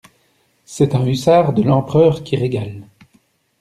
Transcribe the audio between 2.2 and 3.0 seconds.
qui régale!